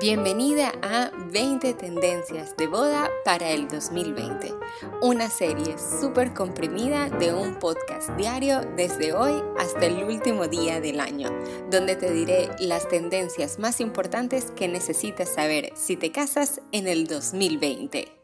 Bienvenida 0.00 0.72
a 0.80 1.10
20 1.30 1.74
tendencias 1.74 2.56
de 2.56 2.66
boda 2.68 3.10
para 3.22 3.50
el 3.50 3.68
2020, 3.68 4.54
una 5.02 5.28
serie 5.28 5.76
súper 5.78 6.32
comprimida 6.32 7.10
de 7.10 7.34
un 7.34 7.56
podcast 7.56 8.08
diario 8.16 8.62
desde 8.78 9.12
hoy 9.12 9.42
hasta 9.58 9.84
el 9.84 10.02
último 10.02 10.48
día 10.48 10.80
del 10.80 11.00
año, 11.00 11.28
donde 11.70 11.96
te 11.96 12.10
diré 12.14 12.48
las 12.60 12.88
tendencias 12.88 13.58
más 13.58 13.78
importantes 13.82 14.50
que 14.56 14.68
necesitas 14.68 15.34
saber 15.34 15.70
si 15.74 15.96
te 15.96 16.10
casas 16.10 16.62
en 16.72 16.88
el 16.88 17.06
2020. 17.06 18.19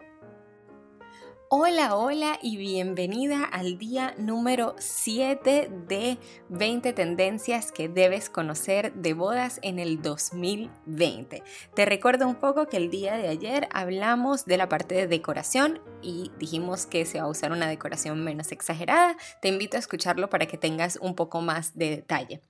Hola, 1.59 1.97
hola 1.97 2.39
y 2.43 2.59
bienvenida 2.59 3.43
al 3.43 3.79
día 3.79 4.15
número 4.19 4.77
7 4.79 5.71
de 5.89 6.19
20 6.51 6.93
tendencias 6.93 7.73
que 7.73 7.89
debes 7.89 8.29
conocer 8.29 8.93
de 8.93 9.15
bodas 9.15 9.59
en 9.63 9.79
el 9.79 10.03
2020. 10.03 11.43
Te 11.73 11.87
recuerdo 11.87 12.29
un 12.29 12.35
poco 12.35 12.67
que 12.67 12.77
el 12.77 12.91
día 12.91 13.17
de 13.17 13.29
ayer 13.29 13.69
hablamos 13.73 14.45
de 14.45 14.59
la 14.59 14.69
parte 14.69 14.97
de 14.97 15.07
decoración 15.07 15.81
y 16.03 16.31
dijimos 16.39 16.85
que 16.85 17.07
se 17.07 17.21
va 17.21 17.25
a 17.25 17.31
usar 17.31 17.53
una 17.53 17.69
decoración 17.69 18.23
menos 18.23 18.53
exagerada. 18.53 19.17
Te 19.41 19.49
invito 19.49 19.79
a 19.79 19.81
escucharlo 19.81 20.29
para 20.29 20.45
que 20.45 20.59
tengas 20.59 20.99
un 21.01 21.15
poco 21.15 21.41
más 21.41 21.75
de 21.75 21.89
detalle. 21.89 22.43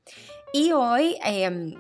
Y 0.53 0.73
hoy... 0.73 1.17
Em, 1.23 1.77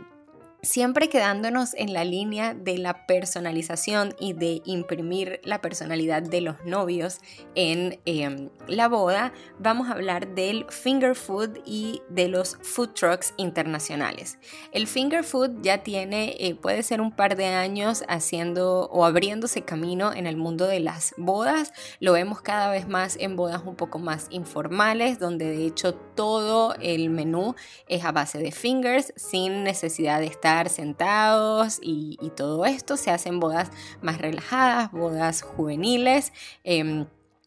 siempre 0.66 1.08
quedándonos 1.08 1.74
en 1.74 1.92
la 1.92 2.04
línea 2.04 2.52
de 2.52 2.76
la 2.76 3.06
personalización 3.06 4.14
y 4.18 4.32
de 4.32 4.62
imprimir 4.64 5.40
la 5.44 5.60
personalidad 5.60 6.22
de 6.22 6.40
los 6.40 6.56
novios 6.64 7.20
en 7.54 8.00
em, 8.04 8.50
la 8.66 8.88
boda, 8.88 9.32
vamos 9.58 9.88
a 9.88 9.92
hablar 9.92 10.34
del 10.34 10.66
finger 10.68 11.14
food 11.14 11.58
y 11.64 12.02
de 12.08 12.28
los 12.28 12.58
food 12.62 12.90
trucks 12.94 13.32
internacionales. 13.36 14.38
El 14.72 14.88
finger 14.88 15.22
food 15.22 15.62
ya 15.62 15.82
tiene, 15.84 16.34
eh, 16.38 16.54
puede 16.56 16.82
ser 16.82 17.00
un 17.00 17.12
par 17.12 17.36
de 17.36 17.46
años 17.46 18.02
haciendo 18.08 18.88
o 18.90 19.04
abriéndose 19.04 19.62
camino 19.62 20.12
en 20.12 20.26
el 20.26 20.36
mundo 20.36 20.66
de 20.66 20.80
las 20.80 21.14
bodas. 21.16 21.72
Lo 22.00 22.12
vemos 22.12 22.40
cada 22.42 22.70
vez 22.70 22.88
más 22.88 23.16
en 23.20 23.36
bodas 23.36 23.62
un 23.64 23.76
poco 23.76 24.00
más 24.00 24.26
informales, 24.30 25.20
donde 25.20 25.46
de 25.46 25.64
hecho 25.64 25.94
todo 25.94 26.74
el 26.80 27.08
menú 27.10 27.54
es 27.86 28.04
a 28.04 28.10
base 28.10 28.38
de 28.38 28.50
fingers 28.50 29.12
sin 29.16 29.62
necesidad 29.62 30.18
de 30.20 30.26
estar 30.26 30.55
sentados 30.68 31.78
y, 31.82 32.16
todo 32.36 32.66
esto. 32.66 32.96
Se 32.96 33.10
hacen 33.10 33.40
bodas 33.40 33.70
más 34.02 34.18
relajadas, 34.18 34.90
bodas 34.90 35.42
juveniles, 35.42 36.32
em, 36.64 37.06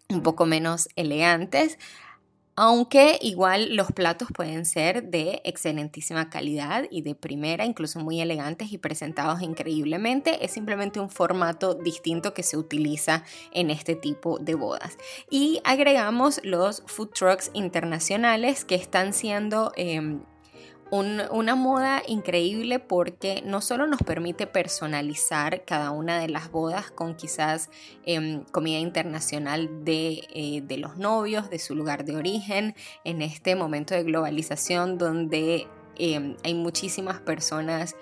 un 0.10 0.24
poco 0.24 0.46
menos 0.46 0.90
elegantes 0.96 1.78
aunque 2.62 3.18
igual 3.22 3.78
los 3.78 3.94
platos 3.94 4.28
pueden 4.34 4.66
ser 4.66 5.06
de 5.06 5.42
excelentísima 5.46 6.30
calidad 6.30 6.84
y 6.92 7.04
de 7.04 7.16
primera, 7.16 7.64
incluso 7.64 8.02
muy 8.02 8.20
elegantes 8.20 8.74
y 8.74 8.78
presentados 8.78 9.42
increíblemente, 9.42 10.44
es 10.44 10.52
simplemente 10.52 11.00
un 11.00 11.10
formato 11.10 11.74
distinto 11.74 12.34
que 12.34 12.44
se 12.44 12.58
utiliza 12.58 13.24
en 13.54 13.70
este 13.70 13.96
tipo 13.96 14.40
de 14.40 14.56
bodas. 14.56 14.98
Y 15.30 15.62
agregamos 15.64 16.42
los 16.44 16.84
food 16.86 17.12
trucks 17.12 17.50
internacionales 17.54 18.66
que 18.66 18.76
están 18.76 19.14
siendo... 19.14 19.72
Una 20.92 21.54
moda 21.54 22.02
increíble 22.08 22.80
porque 22.80 23.44
no 23.46 23.62
solo 23.62 23.86
nos 23.86 24.02
permite 24.02 24.48
personalizar 24.48 25.64
cada 25.64 25.92
una 25.92 26.20
de 26.20 26.30
las 26.30 26.50
bodas 26.50 26.90
con 26.90 27.14
quizás 27.14 27.70
em, 28.08 28.44
comida 28.46 28.80
internacional 28.80 29.70
eh, 29.86 30.62
de, 30.64 30.78
los 30.78 30.98
novios, 30.98 31.52
de 31.52 31.60
su 31.60 31.76
lugar 31.76 32.06
de 32.06 32.16
origen, 32.16 32.76
en 33.04 33.22
este 33.22 33.56
momento 33.56 33.94
de 33.94 34.02
globalización 34.02 34.98
donde 34.98 35.68
em, 36.00 36.36
hay 36.44 36.56
muchísimas 36.56 37.20
personas 37.20 37.96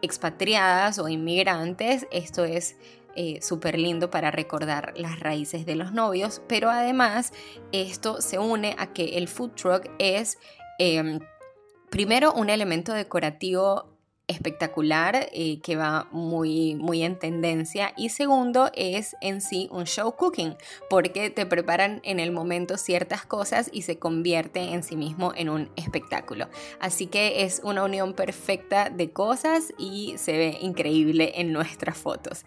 expatriadas 0.00 1.00
o 1.00 1.08
inmigrantes, 1.08 2.06
esto 2.12 2.44
es 2.44 2.76
eh, 3.16 3.42
súper 3.42 3.76
lindo 3.76 4.10
para 4.10 4.30
recordar 4.30 4.92
las 4.96 5.18
raíces 5.18 5.66
de 5.66 5.74
los 5.74 5.90
novios, 5.92 6.40
pero 6.46 6.70
además 6.70 7.32
esto 7.72 8.20
se 8.20 8.38
une 8.38 8.76
a 8.78 8.92
que 8.92 9.18
el 9.18 9.26
food 9.26 9.50
truck 9.56 9.90
es 9.98 10.38
em, 10.78 11.18
primero 11.90 12.32
un 12.32 12.50
elemento 12.50 12.92
decorativo 12.92 13.98
espectacular 14.28 15.28
eh, 15.32 15.58
que 15.62 15.76
va 15.76 16.06
muy, 16.12 16.74
muy 16.76 17.02
en 17.02 17.18
tendencia. 17.18 17.94
Y 17.96 18.10
segundo 18.10 18.70
es 18.74 19.16
en 19.20 19.40
sí 19.40 19.68
un 19.72 19.84
show 19.84 20.14
cooking 20.14 20.54
porque 20.88 21.30
te 21.30 21.46
preparan 21.46 22.00
en 22.04 22.20
el 22.20 22.30
momento 22.30 22.76
ciertas 22.76 23.24
cosas 23.24 23.70
y 23.72 23.82
se 23.82 23.98
convierte 23.98 24.60
en 24.60 24.82
sí 24.82 24.96
mismo 24.96 25.32
en 25.34 25.48
un 25.48 25.70
espectáculo. 25.76 26.48
Así 26.78 27.06
que 27.06 27.42
es 27.42 27.62
una 27.64 27.82
unión 27.82 28.12
perfecta 28.12 28.90
de 28.90 29.10
cosas 29.10 29.72
y 29.78 30.14
se 30.18 30.32
ve 30.32 30.58
increíble 30.60 31.32
en 31.36 31.52
nuestras 31.52 31.96
fotos 31.96 32.44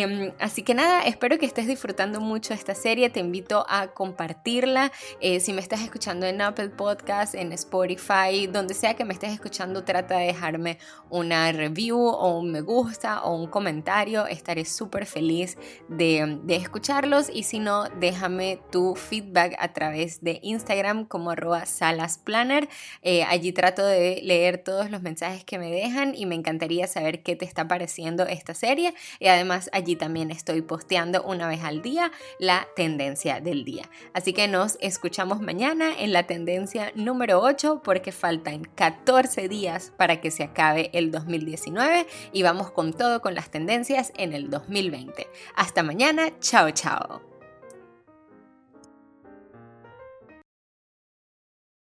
em, 0.00 0.32
así 0.38 0.62
que 0.62 0.74
nada 0.74 1.02
espero 1.02 1.38
que 1.38 1.46
estés 1.46 1.66
disfrutando 1.66 2.20
mucho 2.20 2.54
esta 2.54 2.74
serie 2.74 3.10
te 3.10 3.20
invito 3.20 3.66
a 3.68 3.88
compartirla 3.88 4.92
eh, 5.20 5.40
si 5.40 5.52
me 5.52 5.60
estás 5.60 5.80
escuchando 5.80 6.26
en 6.26 6.40
Apple 6.40 6.70
Podcast 6.70 7.34
en 7.34 7.52
Spotify 7.52 8.46
donde 8.46 8.74
sea 8.74 8.94
que 8.94 9.04
me 9.04 9.14
estés 9.14 9.32
escuchando 9.32 9.84
trata 9.84 10.18
de 10.18 10.26
dejarme 10.26 10.78
una 11.10 11.50
review 11.52 11.98
o 11.98 12.38
un 12.38 12.52
me 12.52 12.60
gusta 12.60 13.22
o 13.22 13.34
un 13.34 13.48
comentario. 13.48 14.26
Estaré 14.26 14.64
súper 14.64 15.06
feliz 15.06 15.56
de, 15.88 16.40
escucharlos 16.48 17.30
y 17.32 17.42
si 17.44 17.58
no, 17.58 17.88
déjame 17.98 18.60
tu 18.70 18.94
feedback 18.94 19.56
a 19.58 19.72
través 19.72 20.22
de 20.22 20.38
Instagram 20.42 21.06
como 21.06 21.30
arroba 21.30 21.66
salasplanner. 21.66 22.68
Eh, 23.02 23.24
allí 23.24 23.52
trato 23.52 23.84
de 23.84 24.20
leer 24.22 24.58
todos 24.58 24.90
los 24.90 25.02
mensajes 25.02 25.44
que 25.44 25.58
me 25.58 25.70
dejan 25.70 26.14
y 26.14 26.26
me 26.26 26.34
encantaría 26.34 26.86
saber 26.86 27.22
qué 27.22 27.36
te 27.36 27.44
está 27.44 27.66
pareciendo 27.66 28.24
esta 28.26 28.54
serie. 28.54 28.94
Y 29.18 29.28
además 29.28 29.70
allí 29.82 29.96
también 29.96 30.30
estoy 30.30 30.62
posteando 30.62 31.22
una 31.22 31.48
vez 31.48 31.62
al 31.62 31.82
día 31.82 32.12
la 32.38 32.66
tendencia 32.76 33.40
del 33.40 33.64
día. 33.64 33.88
Así 34.12 34.32
que 34.32 34.48
nos 34.48 34.78
escuchamos 34.80 35.40
mañana 35.40 35.92
en 35.98 36.12
la 36.12 36.26
tendencia 36.26 36.92
número 36.94 37.40
8 37.40 37.82
porque 37.84 38.12
faltan 38.12 38.62
14 38.62 39.48
días 39.48 39.92
para 39.96 40.20
que 40.20 40.30
se 40.30 40.44
acabe 40.44 40.90
el 40.92 41.10
2019 41.10 42.06
y 42.32 42.42
vamos 42.42 42.70
con 42.70 42.92
todo 42.92 43.20
con 43.20 43.34
las 43.34 43.50
tendencias 43.50 44.12
en 44.16 44.32
el 44.32 44.50
2020. 44.50 45.26
Hasta 45.56 45.82
mañana, 45.82 46.30
chao 46.40 46.70
chao. 46.70 47.31